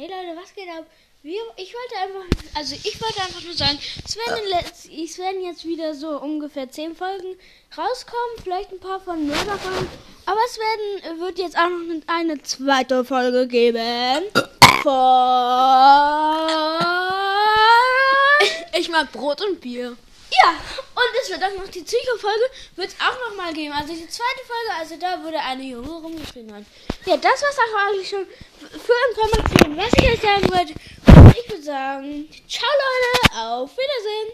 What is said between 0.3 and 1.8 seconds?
was geht ab? Wir, ich